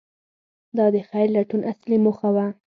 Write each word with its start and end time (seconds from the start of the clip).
•دا 0.77 0.85
د 0.95 0.97
خیر 1.09 1.27
لټول 1.35 1.61
اصلي 1.71 1.97
موخه 2.05 2.29
وه. 2.35 2.47